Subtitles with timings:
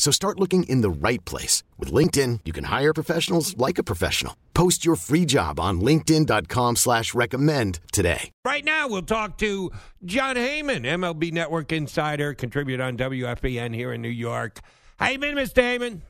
[0.00, 1.62] So start looking in the right place.
[1.78, 4.34] With LinkedIn, you can hire professionals like a professional.
[4.54, 8.30] Post your free job on linkedin.com slash recommend today.
[8.42, 9.70] Right now, we'll talk to
[10.02, 14.60] Jon Heyman, MLB Network insider, contributor on WFAN here in New York.
[14.98, 15.62] How you been, Mr.
[15.62, 16.00] Heyman?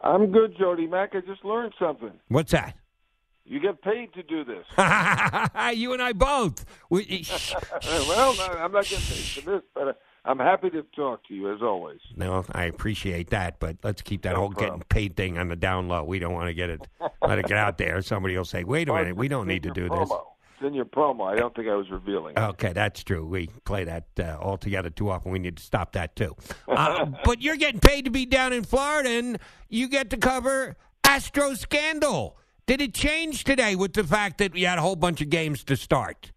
[0.00, 1.10] I'm good, Jody Mac.
[1.14, 2.12] I just learned something.
[2.28, 2.78] What's that?
[3.44, 4.64] You get paid to do this.
[5.76, 6.64] you and I both.
[6.88, 7.26] We,
[7.84, 9.92] well, I'm not getting paid for this, but uh,
[10.26, 12.00] I'm happy to talk to you as always.
[12.16, 14.78] No, I appreciate that, but let's keep that No whole problem.
[14.80, 16.02] getting paid thing on the down low.
[16.04, 16.86] We don't want to get it,
[17.22, 18.02] let it get out there.
[18.02, 20.22] Somebody will say, "Wait a minute, we don't need to do your this." promo.
[20.58, 21.30] It's in your promo.
[21.30, 22.34] I don't think I was revealing.
[22.36, 22.40] it.
[22.40, 23.26] Okay, that's true.
[23.26, 25.30] We play that uh, all together too often.
[25.30, 26.34] We need to stop that too.
[26.66, 30.76] Uh, but you're getting paid to be down in Florida, and you get to cover
[31.04, 32.38] Astro scandal.
[32.66, 35.62] Did it change today with the fact that we had a whole bunch of games
[35.64, 36.32] to start?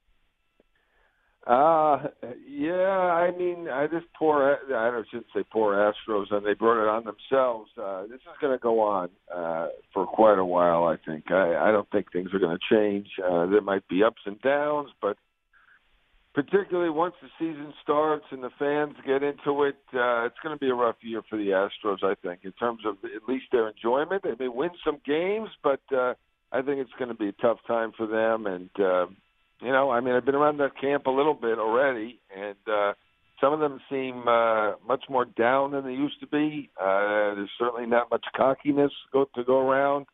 [1.48, 2.08] Uh,
[2.48, 6.84] yeah, I mean, I just poor, I don't- shouldn't say poor Astros, and they brought
[6.84, 7.72] it on themselves.
[7.78, 11.32] Uh, this is going to go on uh, for quite a while, I think.
[11.32, 13.08] I, I don't think things are going to change.
[13.24, 15.18] Uh, there might be ups and downs, but
[16.36, 20.60] particularly once the season starts and the fans get into it, uh, it's going to
[20.60, 23.70] be a rough year for the Astros, I think, in terms of at least their
[23.70, 24.24] enjoyment.
[24.24, 26.14] They may win some games, but uh,
[26.52, 28.46] I think it's going to be a tough time for them.
[28.46, 29.08] And, uh,
[29.62, 32.94] you know, I mean, I've been around that camp a little bit already, and uh,
[33.42, 36.70] some of them seem uh, much more down than they used to be.
[36.80, 40.06] Uh, there's certainly not much cockiness go, to go around.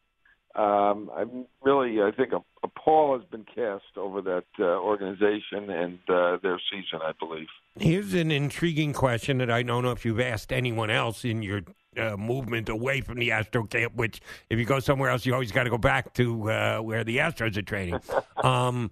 [0.55, 5.69] Um, I'm really, I think a, a pall has been cast over that uh, organization
[5.69, 7.47] and uh, their season, I believe.
[7.77, 11.61] Here's an intriguing question that I don't know if you've asked anyone else in your
[11.97, 13.95] uh, movement away from the Astro camp.
[13.95, 17.03] Which, if you go somewhere else, you always got to go back to uh, where
[17.03, 17.99] the Astros are training.
[18.43, 18.91] um,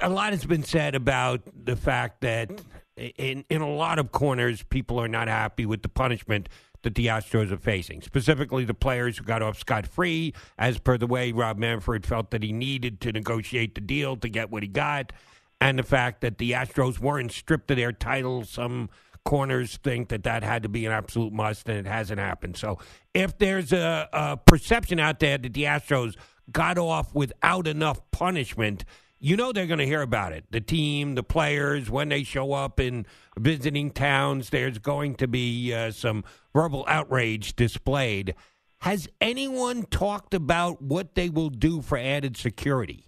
[0.00, 2.50] a lot has been said about the fact that
[2.96, 6.48] in in a lot of corners, people are not happy with the punishment
[6.82, 8.02] that the Astros are facing.
[8.02, 12.30] Specifically, the players who got off scot free, as per the way Rob Manfred felt
[12.30, 15.12] that he needed to negotiate the deal to get what he got,
[15.60, 18.44] and the fact that the Astros weren't stripped of their title.
[18.44, 18.90] Some
[19.24, 22.56] corners think that that had to be an absolute must, and it hasn't happened.
[22.56, 22.78] So,
[23.12, 26.14] if there's a, a perception out there that the Astros
[26.50, 28.84] got off without enough punishment,
[29.20, 30.44] you know they're going to hear about it.
[30.50, 33.06] The team, the players, when they show up in
[33.36, 36.24] visiting towns, there's going to be uh, some
[36.54, 38.34] verbal outrage displayed.
[38.82, 43.06] Has anyone talked about what they will do for added security?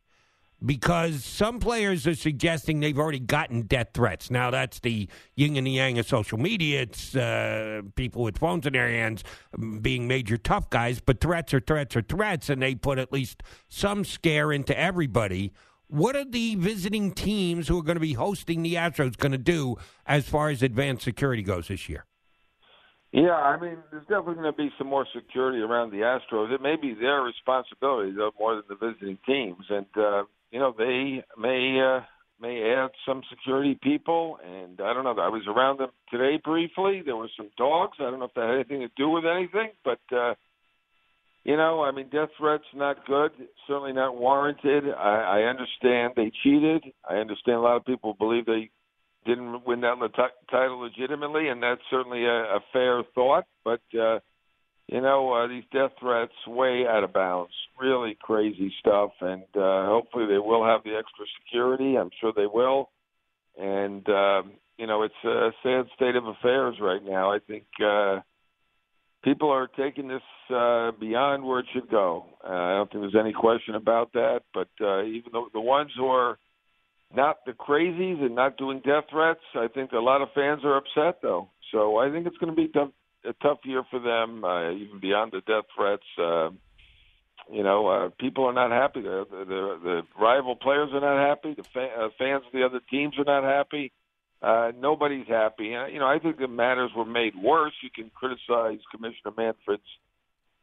[0.62, 4.30] Because some players are suggesting they've already gotten death threats.
[4.30, 6.82] Now, that's the yin and the yang of social media.
[6.82, 11.54] It's uh, people with phones in their hands um, being major tough guys, but threats
[11.54, 15.52] are threats are threats, and they put at least some scare into everybody.
[15.90, 19.38] What are the visiting teams who are going to be hosting the Astros going to
[19.38, 19.74] do
[20.06, 22.06] as far as advanced security goes this year?
[23.10, 26.54] Yeah, I mean, there's definitely going to be some more security around the Astros.
[26.54, 29.64] It may be their responsibility, though, more than the visiting teams.
[29.68, 32.04] And uh, you know, they may uh,
[32.40, 34.38] may add some security people.
[34.46, 35.20] And I don't know.
[35.20, 37.02] I was around them today briefly.
[37.04, 37.96] There were some dogs.
[37.98, 40.34] I don't know if that had anything to do with anything, but uh,
[41.44, 43.30] you know, I mean, death threats not good.
[43.66, 44.84] Certainly not warranted.
[44.96, 46.84] I, I understand they cheated.
[47.08, 48.70] I understand a lot of people believe they
[49.24, 53.44] didn't win that t- title legitimately, and that's certainly a, a fair thought.
[53.64, 54.20] But uh,
[54.86, 57.52] you know, uh, these death threats way out of bounds.
[57.80, 61.96] Really crazy stuff, and uh, hopefully they will have the extra security.
[61.96, 62.90] I'm sure they will.
[63.58, 67.32] And um, you know, it's a sad state of affairs right now.
[67.32, 68.20] I think uh,
[69.22, 70.22] people are taking this
[70.54, 72.26] uh, beyond where it should go.
[72.44, 74.40] Uh, I don't think there's any question about that.
[74.52, 76.38] But uh, even though the ones who are
[77.14, 79.40] not the crazies and not doing death threats.
[79.54, 81.48] I think a lot of fans are upset though.
[81.72, 82.90] So I think it's going to be tough,
[83.24, 86.02] a tough year for them, uh, even beyond the death threats.
[86.18, 86.50] Uh,
[87.52, 89.02] you know, uh, people are not happy.
[89.02, 91.54] The, the, the rival players are not happy.
[91.54, 93.92] The fa- uh, fans of the other teams are not happy.
[94.42, 95.64] Uh, nobody's happy.
[95.64, 97.74] You know, I think the matters were made worse.
[97.82, 99.82] You can criticize Commissioner Manfred's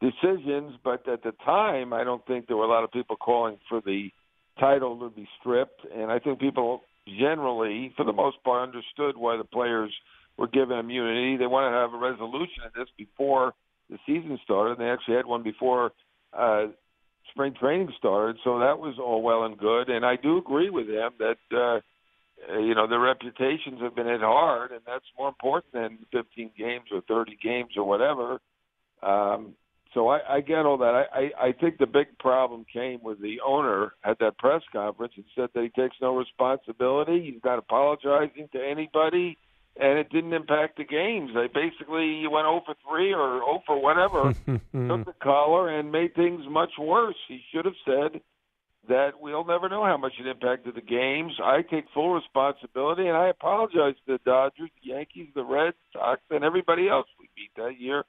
[0.00, 3.58] decisions, but at the time, I don't think there were a lot of people calling
[3.68, 4.10] for the
[4.58, 5.86] title to be stripped.
[5.94, 9.92] And I think people generally, for the most part, understood why the players
[10.36, 11.36] were given immunity.
[11.36, 13.54] They wanted to have a resolution of this before
[13.90, 14.78] the season started.
[14.78, 15.92] They actually had one before
[16.32, 16.66] uh,
[17.30, 19.88] spring training started, so that was all well and good.
[19.88, 21.80] And I do agree with him that uh,
[22.60, 26.86] you know their reputations have been hit hard, and that's more important than 15 games
[26.92, 28.40] or 30 games or whatever.
[29.02, 29.54] Um,
[29.94, 31.06] so I, I get all that.
[31.12, 35.14] I, I, I think the big problem came with the owner at that press conference
[35.16, 37.32] and said that he takes no responsibility.
[37.32, 39.38] He's not apologizing to anybody
[39.80, 41.30] and it didn't impact the games.
[41.34, 46.14] They basically went 0 for 3 or 0 for whatever, took the collar and made
[46.14, 47.16] things much worse.
[47.28, 48.20] He should have said
[48.88, 51.32] that we'll never know how much it impacted the games.
[51.42, 56.20] I take full responsibility, and I apologize to the Dodgers, the Yankees, the Red Sox,
[56.30, 58.04] and everybody else we beat that year.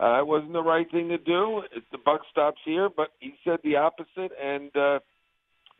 [0.00, 1.62] Uh, it wasn't the right thing to do.
[1.74, 5.00] It, the buck stops here, but he said the opposite, and uh,–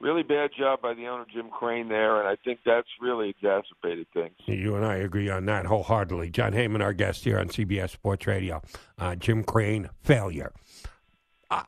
[0.03, 4.09] really bad job by the owner Jim Crane there, and I think that's really exacerbated
[4.13, 4.35] things.
[4.47, 6.31] You and I agree on that wholeheartedly.
[6.31, 8.61] Jon Heyman, our guest here on CBS Sports Radio.
[8.99, 10.53] Uh, Jim Crane failure.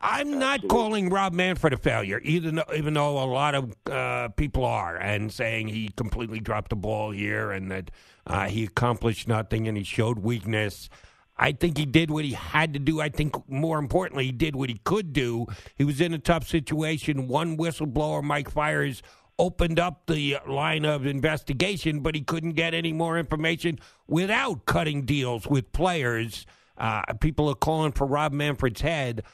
[0.01, 3.75] I- am not calling Rob Manfred a failure, even though, even though a lot of
[3.91, 7.91] uh, people are, and saying he completely dropped the ball here and that
[8.27, 10.89] uh, he accomplished nothing and he showed weakness.
[11.37, 13.01] I think he did what he had to do.
[13.01, 15.47] I think more importantly, he did what he could do.
[15.75, 17.29] He was in a tough situation.
[17.29, 19.03] One whistleblower, Mike Fiers,
[19.39, 25.05] opened up the line of investigation, but he couldn't get any more information without cutting
[25.05, 26.47] deals with players.
[26.79, 29.25] Uh, people are calling for Rob Manfred's head.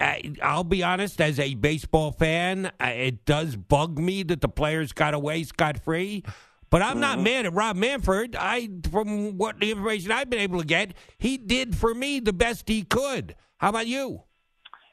[0.00, 5.14] I'll be honest, as a baseball fan, it does bug me that the players got
[5.14, 6.22] away scot free.
[6.70, 7.24] But I'm not mm-hmm.
[7.24, 8.36] mad at Rob Manfred.
[8.36, 12.32] I, from what the information I've been able to get, he did for me the
[12.32, 13.34] best he could.
[13.56, 14.22] How about you?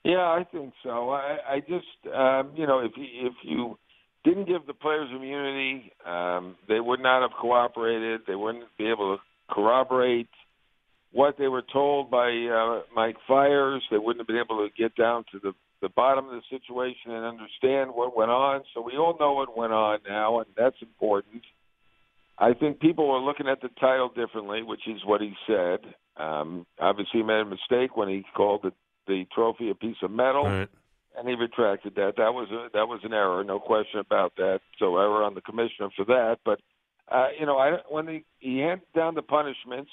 [0.04, 1.10] Yeah, I think so.
[1.10, 3.78] I, I just, um, you know, if you, if you
[4.24, 8.22] didn't give the players immunity, um, they would not have cooperated.
[8.28, 10.30] They wouldn't be able to corroborate
[11.16, 13.82] what they were told by uh, Mike Fiers.
[13.90, 17.12] They wouldn't have been able to get down to the the bottom of the situation
[17.12, 18.64] and understand what went on.
[18.74, 21.44] So we all know what went on now, and that's important.
[22.40, 25.80] I think people were looking at the title differently, which is what he said.
[26.18, 28.72] Um, obviously, he made a mistake when he called the,
[29.06, 30.70] the trophy a piece of metal, right.
[31.18, 32.14] and he retracted that.
[32.18, 34.62] That was a, that was an error, no question about that.
[34.80, 36.38] So error on the commissioner for that.
[36.44, 36.62] But
[37.10, 39.92] uh, you know, I, when he, he handed down the punishments,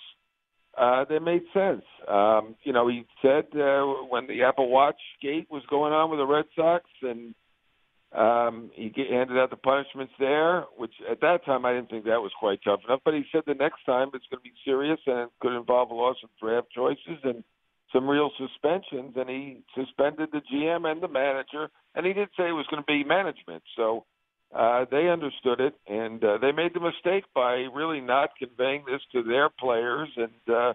[0.79, 1.85] uh, they made sense.
[2.09, 6.19] Um, you know, he said uh, when the Apple Watch gate was going on with
[6.19, 7.35] the Red Sox, and
[8.17, 12.05] um, he get, handed out the punishments there, which at that time I didn't think
[12.05, 13.01] that was quite tough enough.
[13.05, 15.91] But he said the next time it's going to be serious and it could involve
[15.91, 17.45] a loss of draft choices and
[17.93, 19.15] some real suspensions.
[19.17, 22.83] And he suspended the GM and the manager, and he did say it was going
[22.83, 23.63] to be management.
[23.77, 24.05] So
[24.55, 29.01] uh, they understood it, and uh, they made the mistake by really not conveying this
[29.13, 30.73] to their players, and uh,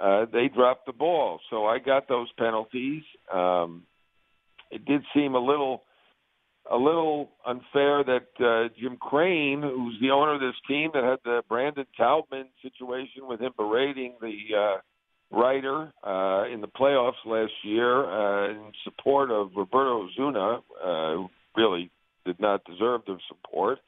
[0.00, 1.40] uh, they dropped the ball.
[1.50, 3.02] So I got those penalties.
[3.32, 3.82] Um,
[4.70, 5.82] it did seem a little
[6.70, 11.18] a little unfair that uh, Jim Crane, who's the owner of this team that had
[11.22, 17.52] the Brandon Taubman situation with him berating the uh, writer uh, in the playoffs last
[17.64, 21.90] year uh, in support of Roberto Osuna, uh, really
[22.44, 23.78] not deserved of support.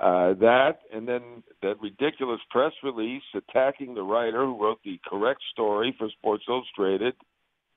[0.00, 5.40] Uh, that and then that ridiculous press release attacking the writer who wrote the correct
[5.52, 7.14] story for Sports Illustrated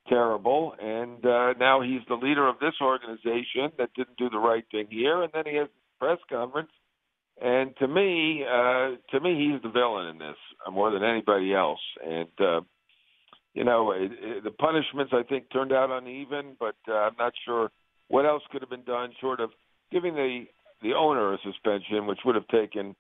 [0.07, 0.73] terrible.
[0.81, 4.87] And uh, now he's the leader of this organization that didn't do the right thing
[4.89, 5.23] here.
[5.23, 6.71] And then he has a press conference.
[7.41, 10.37] And to me, uh, to me, he's the villain in this
[10.71, 11.79] more than anybody else.
[12.05, 12.61] And uh,
[13.53, 17.33] you know, it, it, the punishments I think turned out uneven, but uh, I'm not
[17.45, 17.71] sure
[18.07, 19.51] what else could have been done short of
[19.93, 20.45] giving the
[20.81, 22.93] the owner a suspension, which would have taken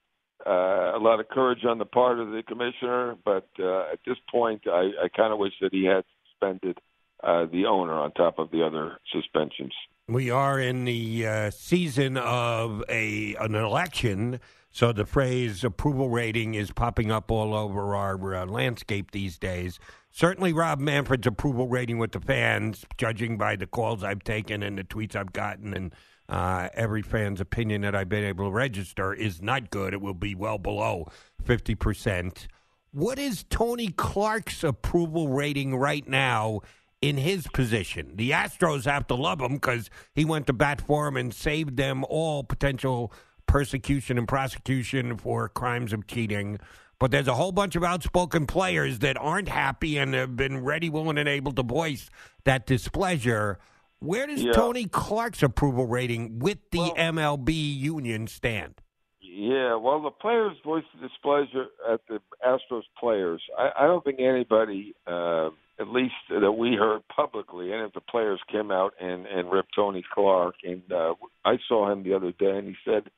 [0.47, 3.15] uh, a lot of courage on the part of the commissioner.
[3.25, 6.77] But uh, at this point, I, I kind of wish that he had suspended
[7.23, 9.73] uh, the owner on top of the other suspensions.
[10.07, 16.55] We are in the uh, season of a an election, so the phrase approval rating
[16.55, 19.79] is popping up all over our uh, landscape these days.
[20.11, 24.77] Certainly, Rob Manfred's approval rating with the fans, judging by the calls I've taken and
[24.77, 25.93] the tweets I've gotten, and
[26.29, 29.93] uh, every fan's opinion that I've been able to register, is not good.
[29.93, 31.07] It will be well below
[31.43, 32.47] fifty percent.
[32.91, 36.61] What is Tony Clark's approval rating right now
[37.01, 38.15] in his position?
[38.15, 41.75] The Astros have to love him because he went to bat for him and saved
[41.75, 43.11] them all potential
[43.47, 46.59] persecution and prosecution for crimes of cheating.
[46.99, 50.89] But there's a whole bunch of outspoken players that aren't happy and have been ready,
[50.89, 52.09] willing, and able to voice
[52.45, 53.57] that displeasure.
[54.03, 54.51] Where does Yeah.
[54.51, 58.81] Tony Clark's approval rating with the Well- MLB union stand?
[59.21, 63.41] Yeah, well, the players voiced displeasure at the Astros players.
[63.57, 68.01] I, I don't think anybody, uh, at least that we heard publicly, any of the
[68.01, 70.55] players came out and, and ripped Tony Clark.
[70.63, 73.09] And uh, I saw him the other day, and he said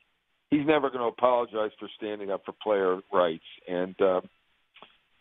[0.50, 3.44] he's never going to apologize for standing up for player rights.
[3.68, 4.20] And uh,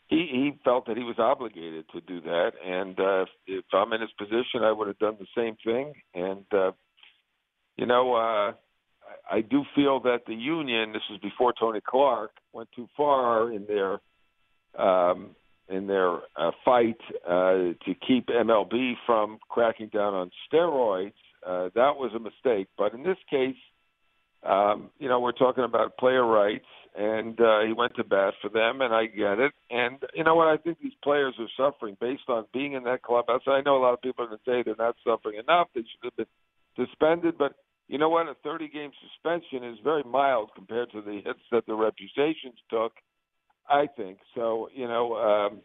[0.07, 2.51] he, he felt that he was obligated to do that.
[2.63, 5.93] And uh, if, I'm in his position, I would have done the same thing.
[6.13, 6.71] And, uh,
[7.75, 8.53] you know, uh,
[9.31, 13.65] I do feel that the union, this was before Tony Clark, went too far in
[13.65, 13.99] their
[14.77, 15.35] um,
[15.67, 21.13] in their uh, fight uh, to keep MLB from cracking down on steroids.
[21.45, 22.67] Uh, that was a mistake.
[22.77, 23.55] But in this case,
[24.43, 26.65] um, you know, we're talking about player rights,
[26.97, 29.51] and uh, he went to bat for them, and I get it.
[29.69, 30.47] And you know what?
[30.47, 33.41] I think these players are suffering based on being in that clubhouse.
[33.47, 35.81] I know a lot of people are going to say they're not suffering enough; they
[35.81, 37.37] should have been suspended.
[37.37, 37.53] But
[37.87, 38.27] you know what?
[38.27, 42.93] A 30-game suspension is very mild compared to the hits that the reputations took.
[43.69, 44.69] I think so.
[44.73, 45.59] You know, um,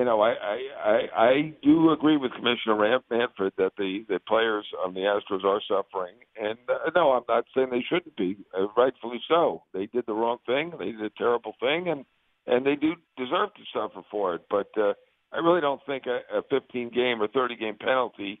[0.00, 4.18] you know, I, I I I do agree with Commissioner Ram- Manfred that the the
[4.26, 8.38] players on the Astros are suffering, and uh, no, I'm not saying they shouldn't be.
[8.58, 9.62] Uh, rightfully so.
[9.74, 10.72] They did the wrong thing.
[10.78, 12.06] They did a terrible thing, and
[12.46, 14.46] and they do deserve to suffer for it.
[14.48, 14.94] But uh,
[15.32, 18.40] I really don't think a, a 15 game or 30 game penalty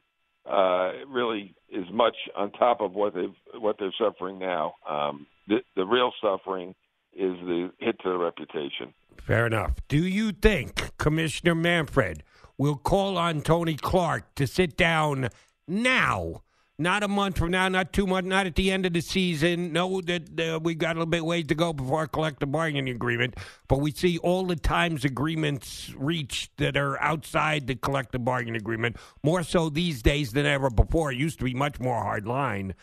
[0.50, 4.76] uh, really is much on top of what they've what they're suffering now.
[4.88, 6.74] Um, the, the real suffering
[7.12, 8.94] is the hit to the reputation.
[9.22, 9.72] Fair enough.
[9.88, 12.22] Do you think Commissioner Manfred
[12.58, 15.28] will call on Tony Clark to sit down
[15.68, 16.42] now?
[16.78, 19.70] Not a month from now, not two months, not at the end of the season.
[19.70, 22.94] No, that uh, we got a little bit ways to go before our collective bargaining
[22.94, 23.34] agreement.
[23.68, 28.96] But we see all the times agreements reached that are outside the collective bargaining agreement,
[29.22, 31.12] more so these days than ever before.
[31.12, 32.74] It used to be much more hard line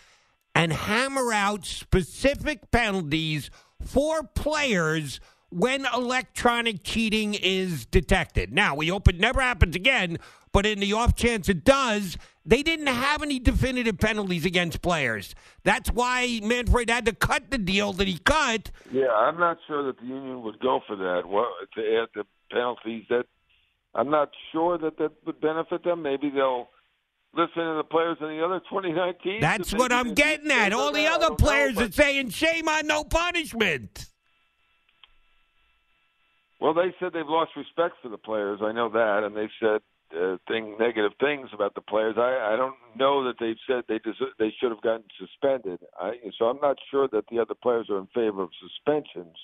[0.58, 3.52] and hammer out specific penalties
[3.84, 5.20] for players
[5.50, 8.54] when electronic cheating is detected.
[8.54, 10.18] Now, we hope it never happens again,
[10.52, 15.36] but in the off chance it does, they didn't have any definitive penalties against players.
[15.64, 18.72] That's why Manfred had to cut the deal that he cut.
[18.92, 21.24] Yeah, I'm not sure that the union would go for that.
[21.28, 23.26] Well, to add the penalties, that
[23.96, 26.02] I'm not sure that that would benefit them.
[26.02, 26.70] Maybe they'll
[27.34, 29.42] listen to the players in the other 29 teams.
[29.42, 30.74] That's what I'm getting at.
[30.74, 34.08] All the other know, players but- are saying, shame on no punishment.
[36.60, 38.60] Well, they said they've lost respect for the players.
[38.64, 39.82] I know that, and they've said
[40.20, 42.16] uh, thing negative things about the players.
[42.18, 45.80] I, I don't know that they've said they deserve, they should have gotten suspended.
[46.00, 49.36] I, so I'm not sure that the other players are in favor of suspensions.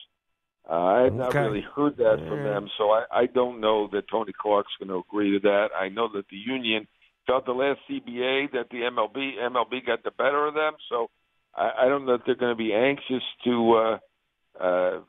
[0.68, 1.40] Uh, I have not Okay.
[1.42, 5.04] really heard that from them, so I, I don't know that Tony Clark's going to
[5.08, 5.68] agree to that.
[5.80, 6.88] I know that the union
[7.28, 11.10] felt the last CBA that the MLB MLB got the better of them, so
[11.56, 13.74] I, I don't know that they're going to be anxious to.
[13.74, 15.00] Uh, uh,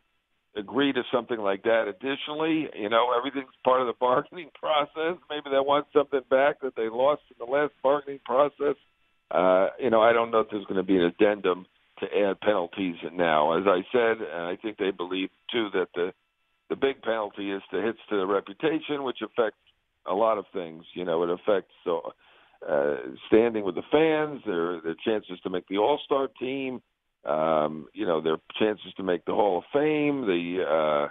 [0.56, 1.86] agree to something like that.
[1.88, 5.18] Additionally, you know, everything's part of the bargaining process.
[5.30, 8.76] Maybe they want something back that they lost in the last bargaining process.
[9.30, 11.66] Uh, you know, I don't know if there's going to be an addendum
[12.00, 13.58] to add penalties now.
[13.58, 16.12] As I said, and I think they believe too that the
[16.70, 19.58] the big penalty is the hits to the reputation, which affects
[20.06, 20.84] a lot of things.
[20.94, 22.12] You know, it affects so
[22.68, 22.96] uh,
[23.28, 26.80] standing with the fans, their their chances to make the All Star team,
[27.24, 31.08] um, you know, their chances to make the Hall of Fame, the uh,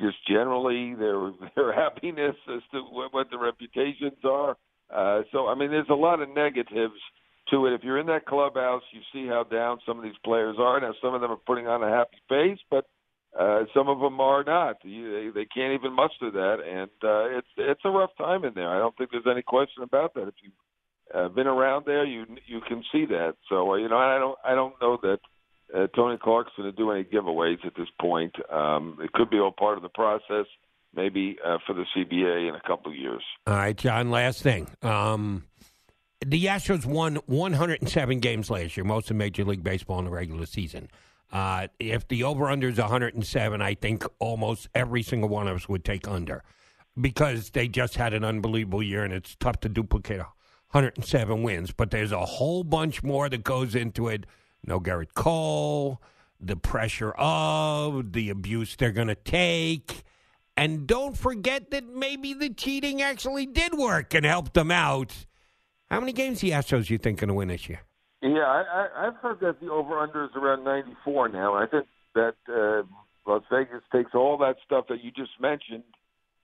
[0.00, 4.56] just generally their their happiness as to what, what the reputations are.
[4.94, 7.00] Uh, so, I mean, there's a lot of negatives
[7.50, 7.72] to it.
[7.72, 10.80] If you're in that clubhouse, you see how down some of these players are.
[10.80, 12.86] Now, some of them are putting on a happy face, but
[13.38, 14.76] uh, some of them are not.
[14.84, 18.68] You, they, can't even muster that, and uh, it's it's a rough time in there.
[18.68, 20.28] I don't think there's any question about that.
[20.28, 20.52] If you've
[21.14, 23.36] uh, been around there, you you can see that.
[23.48, 25.18] So uh, you know, I don't I don't know that
[25.74, 28.34] uh, Tony Clark's going to do any giveaways at this point.
[28.50, 30.46] Um, it could be all part of the process,
[30.94, 33.22] maybe uh, for the CBA in a couple of years.
[33.46, 34.68] All right, Jon, last thing.
[34.82, 35.44] Um,
[36.24, 40.46] the Astros won 107 games last year, most in Major League Baseball in the regular
[40.46, 40.88] season.
[41.32, 45.68] Uh, if the over under is 107, I think almost every single one of us
[45.68, 46.44] would take under
[47.00, 51.72] because they just had an unbelievable year and it's tough to duplicate 107 wins.
[51.72, 54.26] But there's a whole bunch more that goes into it.
[54.64, 56.02] No Gerrit Cole,
[56.38, 60.02] the pressure of, the abuse they're going to take.
[60.56, 65.26] And don't forget that maybe the cheating actually did work and helped them out.
[65.90, 67.80] How many games the Astros you think going to win this year?
[68.22, 71.54] Yeah, I, I, I've heard that the over/under is around 94 now.
[71.54, 72.82] I think that uh,
[73.26, 75.82] Las Vegas takes all that stuff that you just mentioned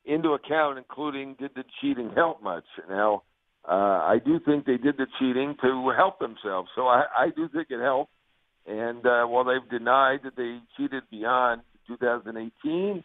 [0.05, 2.65] into account, including did the cheating help much?
[2.89, 3.23] Now,
[3.69, 7.49] uh, I do think they did the cheating to help themselves, so I, I do
[7.49, 8.11] think it helped.
[8.67, 13.05] And uh, while they've denied that they cheated beyond 2018,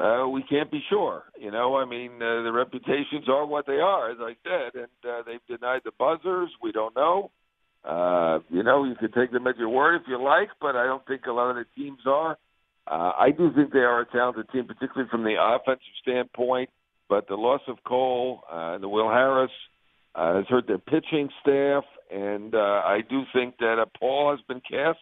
[0.00, 1.24] uh, we can't be sure.
[1.38, 5.12] You know, I mean, uh, the reputations are what they are, as I said, and
[5.12, 6.50] uh, they've denied the buzzers.
[6.62, 7.30] We don't know.
[7.84, 10.84] Uh, you know, you can take them at your word if you like, but I
[10.84, 12.38] don't think a lot of the teams are.
[12.86, 16.70] Uh, I do think they are a talented team, particularly from the offensive standpoint.
[17.08, 19.50] But the loss of Cole uh, and the Will Harris
[20.14, 24.40] uh, has hurt their pitching staff, and uh, I do think that a pall has
[24.48, 24.98] been cast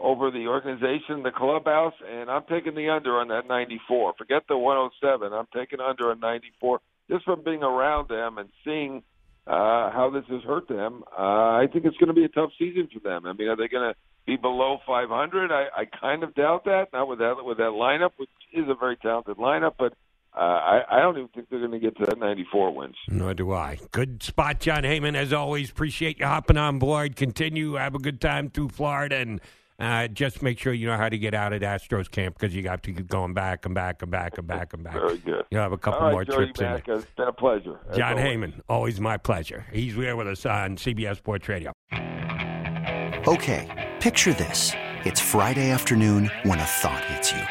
[0.00, 4.14] over the organization, the clubhouse, and I'm taking the under on that 94.
[4.16, 5.32] Forget the 107.
[5.32, 9.02] I'm taking under on 94 just from being around them and seeing
[9.48, 11.04] uh, how this has hurt them.
[11.10, 13.24] Uh, I think it's going to be a tough season for them.
[13.24, 15.50] I mean, are they going to be below 500?
[15.50, 16.88] I, I kind of doubt that.
[16.92, 19.94] Not with that with that lineup, which is a very talented lineup, but
[20.36, 22.96] uh, I, I don't even think they're going to get to that 94 wins.
[23.08, 23.78] Nor do I.
[23.90, 25.16] Good spot, Jon Heyman.
[25.16, 27.16] As always, appreciate you hopping on board.
[27.16, 29.40] Continue, have a good time through Florida, and
[29.78, 32.62] uh, just make sure you know how to get out at Astros camp because you
[32.62, 34.94] got to keep going back and back and back and back and back.
[34.94, 35.44] Very good.
[35.50, 36.94] You'll have a couple All right, more Joey trips Mac, in.
[36.94, 37.78] It's been a pleasure.
[37.88, 38.24] as Jon always.
[38.24, 39.66] Heyman, always my pleasure.
[39.72, 41.72] He's here with us on CBS Sports Radio.
[43.28, 44.72] Okay, picture this.
[45.04, 47.42] It's Friday afternoon when a thought hits you.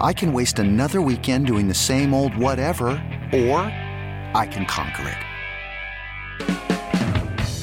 [0.00, 2.88] I can waste another weekend doing the same old whatever,
[3.32, 3.60] or
[4.34, 5.27] I can conquer it.